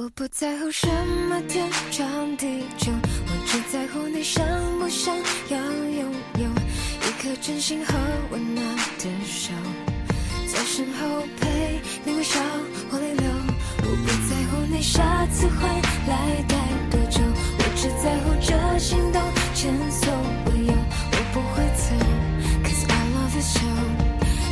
[0.00, 0.86] 我不在乎什
[1.28, 2.06] 么天长
[2.36, 4.46] 地久，我只在乎你想
[4.78, 5.12] 不想
[5.48, 6.48] 要拥有
[7.02, 7.92] 一颗真心和
[8.30, 9.50] 温暖的手，
[10.46, 12.38] 在身后陪你微笑
[12.88, 13.28] 或泪流。
[13.82, 16.54] 我不在乎你下次回来待
[16.92, 17.20] 多久，
[17.58, 19.20] 我只在乎这心动
[19.52, 20.14] 前所
[20.46, 20.72] 未有。
[21.10, 21.90] 我不会走
[22.62, 23.58] ，Cause I love you so，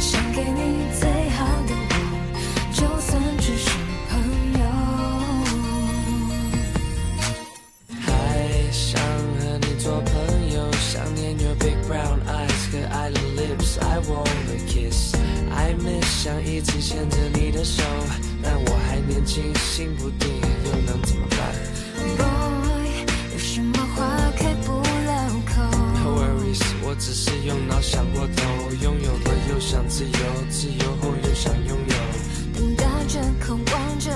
[0.00, 1.08] 想给你最
[1.38, 2.34] 好的我，
[2.72, 3.22] 就算
[11.88, 13.78] brown eyes 可爱的 lips。
[13.80, 15.14] I wanna kiss。
[15.50, 17.82] I miss 想一直牵着你的手，
[18.42, 20.28] 但我还年轻，心不定，
[20.64, 21.38] 又能怎么办
[22.18, 24.04] Boy，有什么话
[24.36, 25.62] 开不了口
[25.94, 28.42] ？？No worries，我只是用脑想过头，
[28.82, 30.10] 拥有了又想自由，
[30.50, 31.96] 自由后又想拥有。
[32.55, 34.10] 等待着，渴望着，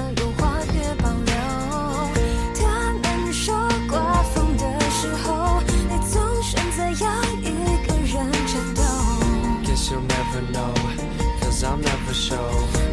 [10.40, 10.74] never know,
[11.40, 12.89] cause I'll never show.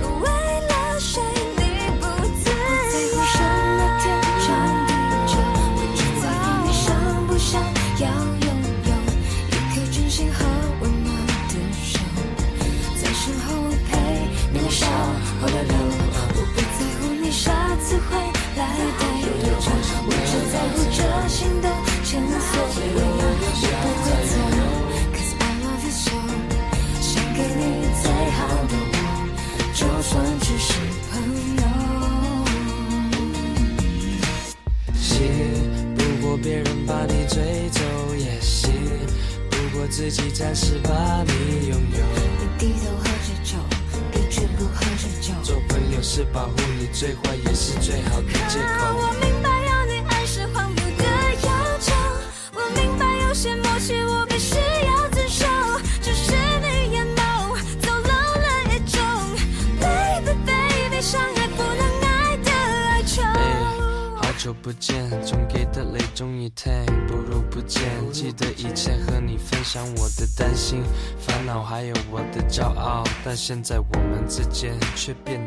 [71.69, 75.46] 还有我的骄傲，但现在我们之间却变。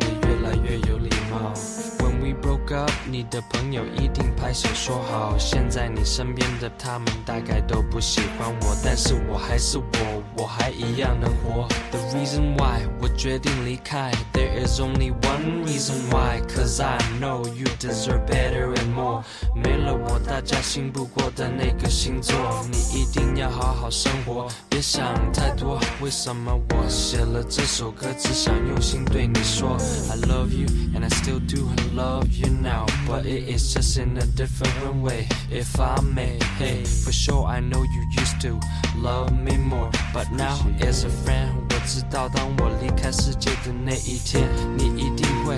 [2.70, 5.36] 哥你的朋友一定拍手说好。
[5.36, 11.66] 现在你身边的他们大概都不喜欢我，但是我还是我，我还一样能活。
[11.90, 19.24] The reason why 我决定离开，There is only one reason why，cause I know you deserve better and more。
[19.52, 22.36] 没了我，大家信不过的那个星座，
[22.70, 25.02] 你一定要好好生活，别想
[25.32, 25.80] 太多。
[26.00, 29.76] 为什么我写了这首歌，只想用心对你说
[30.08, 35.01] ，I love you and I still do love you now，but it is just in a different
[35.01, 35.27] way.
[35.51, 38.59] If I may, hey, for sure I know you used to
[38.95, 45.57] love me more，but now as a friend，我知道当我离开世界的那一天，你一定会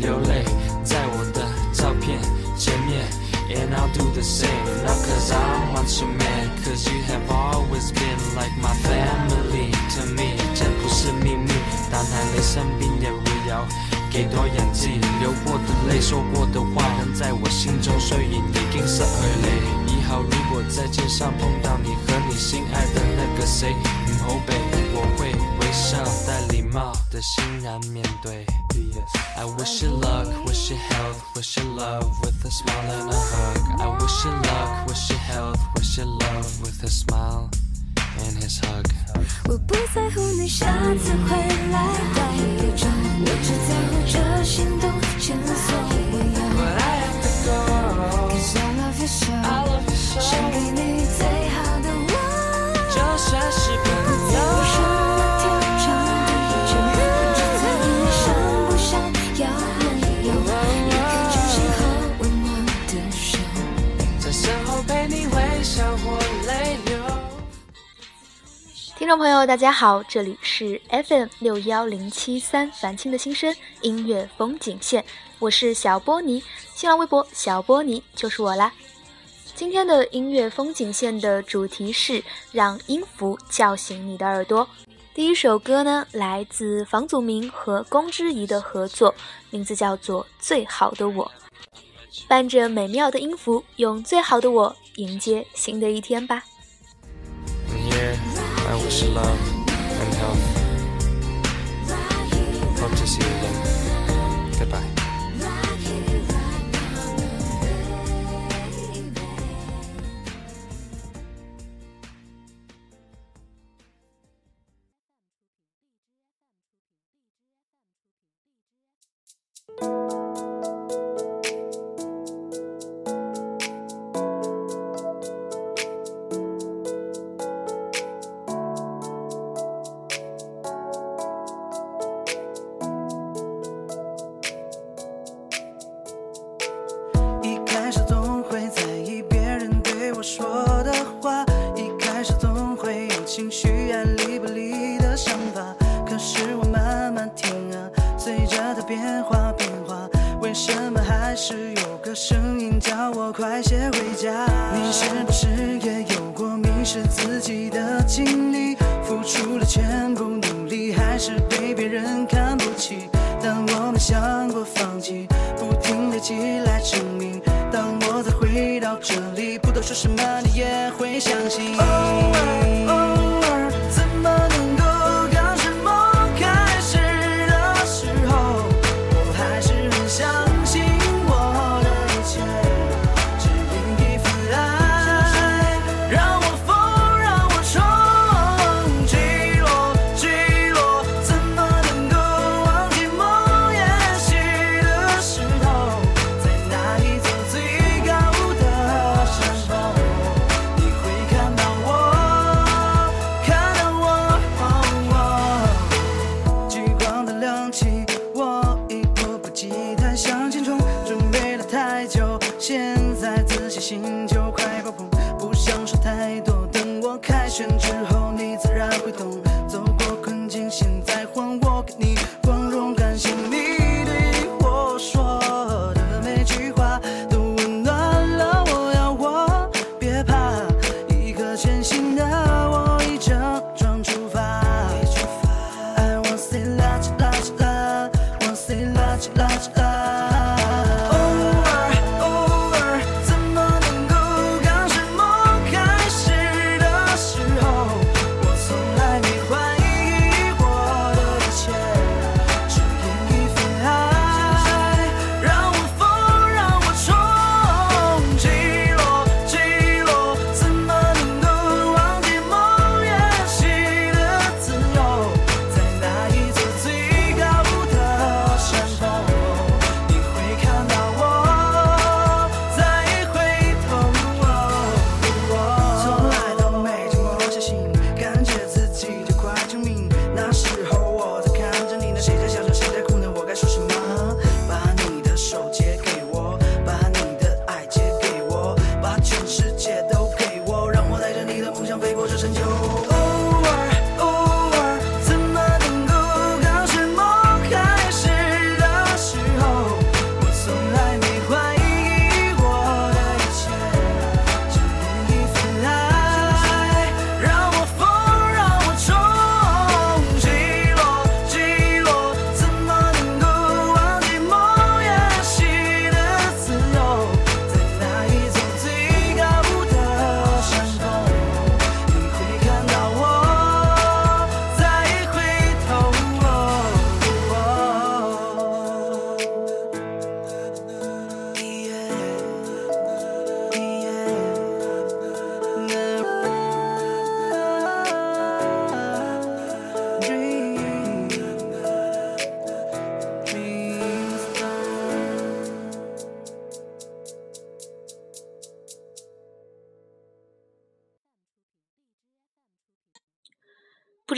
[0.00, 0.44] 流泪
[0.84, 2.18] 在我的照片
[2.58, 3.04] 前面。
[3.48, 4.50] And I'll do the same,
[4.82, 10.02] not cause I want you man, cause you have always been like my family to
[10.14, 10.34] me.
[10.52, 11.52] 这不是秘密，
[11.88, 12.89] 但还没生病也不
[14.11, 19.07] 要给多演技，流过的泪，说过的话，仍在我心中碎影，已经失去
[19.41, 19.93] 你。
[19.93, 24.53] 以後如果在街上碰到你和你心愛的那個誰，唔好避，
[24.93, 28.45] 我會微笑帶禮貌的欣然面對。
[29.37, 33.59] I wish you luck, wish you health, wish you love with a smile and a hug.
[33.79, 37.49] I wish you luck, wish you health, wish you love with a smile
[38.19, 38.85] and his hug.
[39.47, 41.37] 我不在乎你下次回
[41.71, 41.75] 来
[42.13, 42.19] 待
[42.57, 42.91] 多久，我只在乎这心动前所未有。
[42.91, 42.91] But I have to go.
[42.91, 42.91] Cause I love you so，I love you so.
[42.91, 42.91] 想给你最好的我。
[42.91, 42.91] 就算是朋在乎什友。
[42.91, 43.33] 么天长地久，我只在乎你想不想要拥有一颗真
[61.47, 61.79] 心和
[62.19, 62.49] 温暖
[62.87, 63.37] 的手。
[64.19, 66.17] 在身后陪你微笑或
[66.47, 66.97] 泪流。
[68.97, 75.03] 听众朋友，大家好，这里是 FM 六幺零七三凡青的心声音乐风景线，
[75.39, 76.43] 我是小波尼，
[76.75, 78.69] 新浪微博小波尼就是我啦。
[79.55, 82.21] 今天的音乐风景线的主题是
[82.51, 84.67] 让音符叫醒你的耳朵。
[85.13, 89.15] 第一首歌呢，来自房祖名和龚之仪的合作，
[89.51, 91.31] 名字叫做《最好的我》。
[92.27, 96.43] 伴着美妙的音符，用最好的我迎接新的一天吧。
[102.79, 104.51] Hope to see you again.
[104.59, 105.00] Goodbye.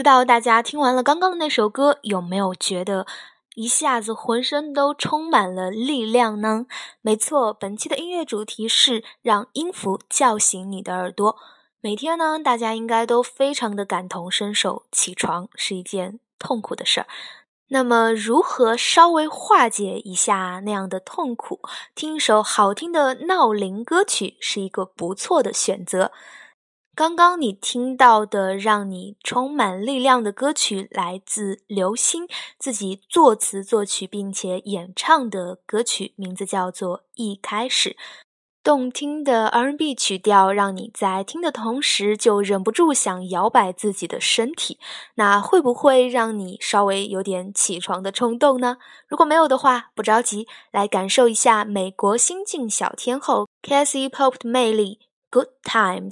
[0.03, 3.07] 到大家听完了刚刚的那首歌有没有觉得
[3.55, 6.65] 一下子浑身都充满了力量呢？
[7.01, 11.37] 没错本期的音乐主题是让音符叫醒你的耳朵。
[11.79, 17.07] 每天呢大家应该都非常的感同身受起床是一件痛苦的事儿。
[17.69, 21.59] 那么如何稍微化解一下那样的痛苦？
[21.95, 26.11] 听一首好听的闹铃歌曲是一个不错的选择。
[26.95, 32.27] 刚刚你听到的让你充满力量的歌曲，来自刘星
[32.59, 37.89] 自己作词作曲并且演唱的歌曲，名字叫做《一开始》。
[38.63, 44.77] 动听的 R&B 曲调，让你在听的同时就忍不住想摇摆自己的身体。
[45.15, 48.77] 那会不会让你稍微有点起床的冲动呢？
[49.07, 54.99] 如果没有的话，不着急，来感受一下美国新晋小天后 Cassie Pope 的魅力，
[55.31, 56.11] 《Good Times》。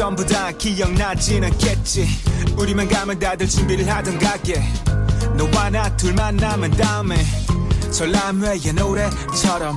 [0.00, 2.08] 전부 다 기억나진 않겠지.
[2.56, 4.62] 우리만 가면 다들 준비를 하던 가게.
[5.36, 7.16] 너와 나 둘만 남은 다음에
[7.92, 9.76] 전람회의 노래처럼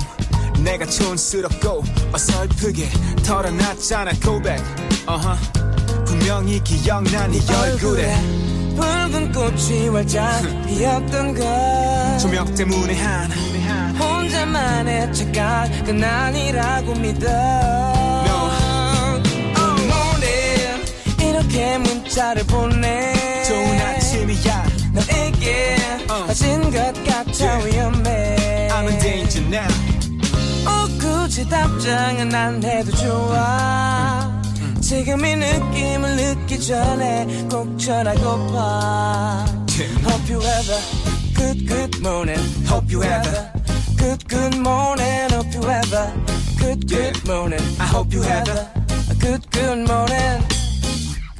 [0.60, 2.88] 내가 촌스럽고 어설프게
[3.22, 4.56] 털어놨잖아 고백.
[5.04, 6.06] uh-huh.
[6.06, 8.16] 분명히 기억나 네 얼굴에
[8.76, 13.30] 붉은 꽃이 활짝 피었던 것 조명 때문에 한
[14.00, 17.93] 혼자만의 착각은 아니라고 믿어
[21.54, 25.76] 이렇게 문자를 보내 좋은 아침이야 너에게
[26.08, 26.26] 어.
[26.26, 27.66] 빠진 것 같아 Yeah.
[27.66, 29.68] 위험해 I'm in danger now
[30.66, 34.42] 어, 굳이 답장은 안 해도 좋아
[34.80, 39.46] 지금 이 느낌을 느끼 전에 꼭 전하고파
[40.04, 43.22] Hope you a good good morning Hope you a
[43.96, 45.82] good good morning Hope you a
[46.58, 50.53] good good morning I hope you a good good morning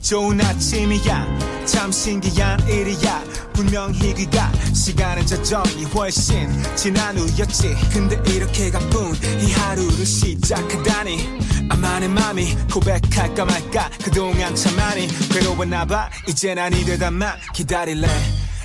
[0.05, 1.65] 좋은 아침이야.
[1.65, 3.25] 참 신기한 일이야.
[3.55, 7.75] 분명히 그가 시간은 저정이 훨씬 지난 후였지.
[7.91, 11.39] 근데 이렇게 가뿐 이 하루를 시작하다니.
[11.71, 16.11] 아마 내 맘이 고백할까 말까 그동안 참 많이 괴로웠나봐.
[16.29, 18.07] 이제 난 이대다만 기다릴래.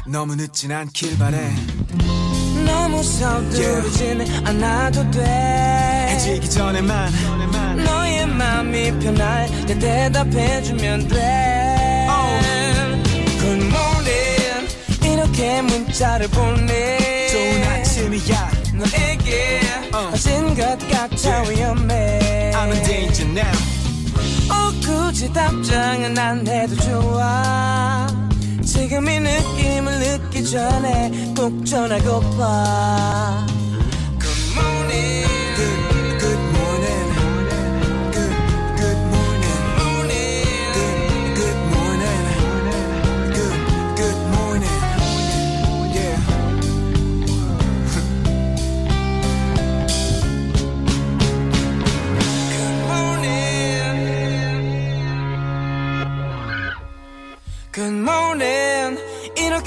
[0.08, 1.56] 너무 늦진 않길 바래.
[2.66, 5.22] 너무 서두르진 않아도 돼.
[6.09, 7.12] 해 지기 전에만
[7.86, 12.08] 너의 맘이 편할 때 대답해주면 돼.
[13.40, 14.68] Good morning.
[15.04, 17.28] 이렇게 문자를 보내.
[17.30, 18.52] 좋은 아침이야.
[18.74, 19.62] 너에게
[19.94, 20.10] 어.
[20.12, 22.52] 빠진 것 같아 위험해.
[22.54, 23.52] I'm in danger now.
[24.52, 28.08] 어, 굳이 답장은 안 해도 좋아.
[28.66, 33.48] 지금 이 느낌을 늦기 전에 꼭 전하고파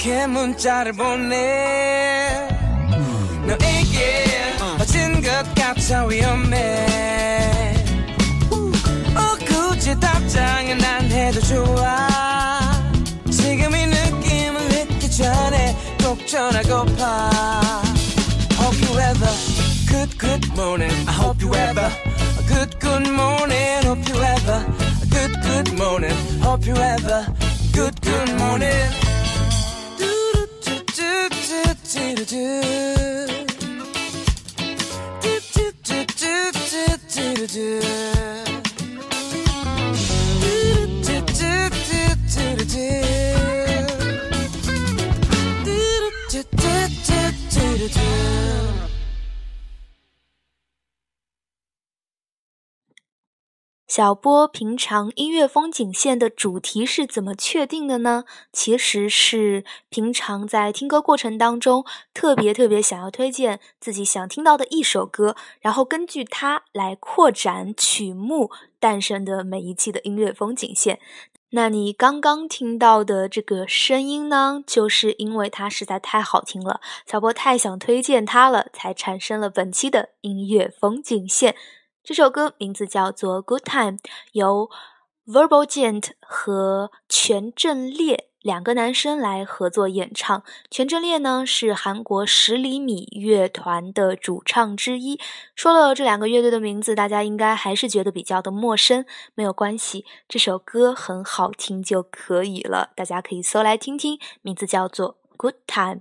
[0.04, 2.48] 이렇게 문자를 보내
[3.46, 7.74] 너에게 빠진 것 같아 위험해
[8.50, 12.72] 어 굳이 답장은 안 해도 좋아
[13.30, 17.30] 지금 이 느낌을 늦기 전에 꼭 전하고파
[18.58, 19.14] Hope you a
[19.86, 21.90] good good morning I hope you have a
[22.48, 24.66] good good morning Hope you have a
[25.08, 27.24] good good morning Hope you a
[27.72, 29.01] good good morning
[53.92, 58.24] 小波平常音乐风景线的主题是怎么确定的呢？
[58.50, 68.50] 其实是平常在听歌过程当中，特别特别想要推荐自己想听到的一首歌，然后根据它来扩展曲目
[68.80, 70.98] 诞生的每一期的音乐风景线。
[71.50, 81.54] 那你刚刚听到的这个声音呢，就是因为它实在太好听了，小波太想推荐它了，才产生了本期的音乐风景线。
[82.04, 83.92] 这首歌名字叫做《Good Time》，
[84.32, 84.68] 由
[85.24, 90.42] Verbal Gent 和全正烈两个男生来合作演唱。
[90.68, 95.20] 全正烈呢是韩国十厘米乐团的主唱之一。
[95.54, 99.06] 说了这两个乐队的名字，大家应该还是觉得比较的陌生。
[99.36, 105.94] 没有关系，这首歌很好听就可以了，大家可以搜来听听，名字叫做《Good Time》。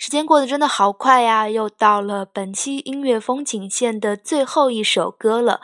[0.00, 5.60] 时间过得真的好快呀，又到了本期音乐风景线的最后一首歌了。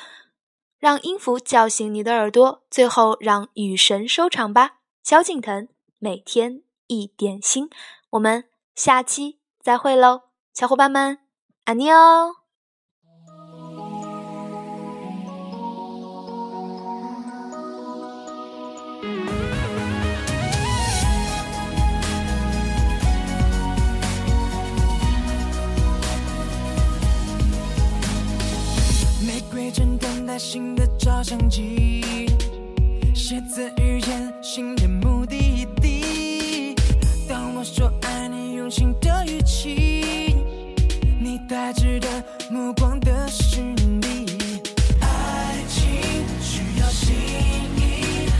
[0.79, 4.81] 让音符叫醒你的耳朵，最后让雨神收场吧。
[5.03, 5.69] 萧敬腾，
[5.99, 7.71] 每天一点心，
[8.11, 8.45] 我们
[8.75, 11.19] 下期再会喽，小伙伴们，
[11.65, 12.46] 安妮哦。
[29.67, 32.31] 玫瑰正等待新的照相机，
[33.13, 36.77] 写字语言新的目的地。
[37.29, 40.37] 当我说爱你，用心的语气，
[41.21, 42.09] 你带着的
[42.49, 44.27] 目光的是你。
[45.01, 45.85] 爱情
[46.41, 47.17] 需要心
[47.77, 48.31] 意，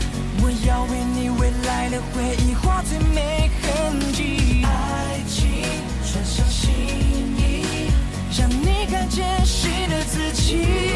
[0.41, 4.63] 我要为你未来的回忆画最美痕迹。
[4.63, 5.45] 爱情
[6.05, 6.71] 穿上心
[7.37, 7.91] 意，
[8.39, 10.86] 让你看见新的自己。